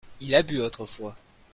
il 0.19 0.33
a 0.33 0.41
bu 0.41 0.61
autrefois. 0.61 1.15